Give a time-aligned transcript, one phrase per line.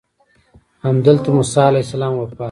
[0.85, 2.39] همدلته موسی علیه السلام وفات شو.